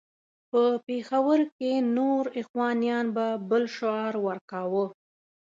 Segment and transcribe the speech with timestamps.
[0.51, 4.85] په پېښور کې نور اخوانیان به بل شعار ورکاوه.